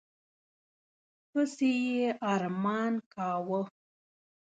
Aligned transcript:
پسي 1.29 1.71
یې 1.87 2.05
ارمان 2.31 2.93
کاوه. 3.13 3.61